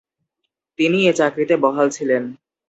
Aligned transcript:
তিনি 0.79 0.99
এ 1.05 1.13
চাকরিতে 1.13 1.55
বহাল 1.63 1.87
ছিলেন। 1.89 2.23